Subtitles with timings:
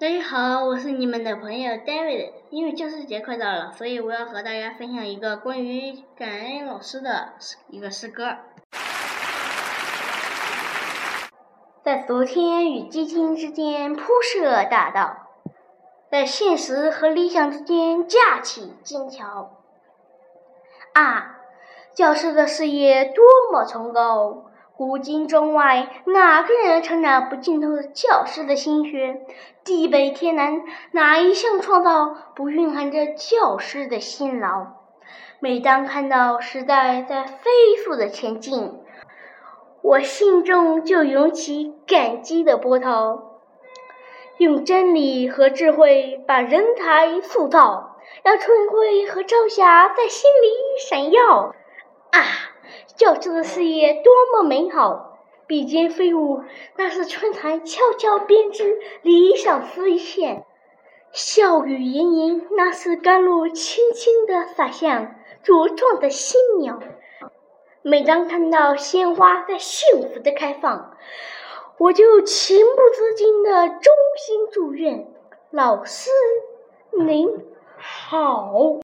[0.00, 2.32] 大家好，我是你们的朋友 David。
[2.48, 7.34] 因为教师节快到了，所以我要和大家分享一个关于感恩老师的
[7.68, 8.38] 一个诗歌。
[11.84, 15.26] 在昨天与今天之间铺设大道，
[16.10, 19.60] 在现实和理想之间架起金桥。
[20.94, 21.40] 啊，
[21.92, 23.22] 教师的事业多
[23.52, 24.46] 么崇高！
[24.80, 29.20] 古今中外，哪个人成长不尽透教师的心血？
[29.62, 30.62] 地北天南，
[30.92, 34.68] 哪一项创造不蕴含着教师的辛劳？
[35.38, 37.50] 每当看到时代在飞
[37.84, 38.72] 速的前进，
[39.82, 43.38] 我心中就涌起感激的波涛。
[44.38, 50.48] 用真理和智慧把人才塑造，让春晖和朝霞在心里
[50.88, 51.54] 闪耀。
[52.12, 52.39] 啊！
[53.00, 56.42] 教师的事业多么美好，笔尖飞舞，
[56.76, 60.42] 那是春蚕悄悄编织理想丝线；
[61.10, 66.78] 笑语盈盈，那是甘露轻轻地洒向茁壮的新苗。
[67.80, 70.94] 每当看到鲜花在幸福的开放，
[71.78, 75.06] 我就情不自禁地衷心祝愿
[75.50, 76.10] 老师
[76.92, 77.46] 您
[77.78, 78.80] 好。